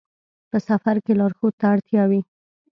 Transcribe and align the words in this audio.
په 0.49 0.57
سفر 0.67 0.95
کې 1.05 1.13
لارښود 1.19 1.53
ته 1.59 1.65
اړتیا 1.73 2.03
وي. 2.09 2.21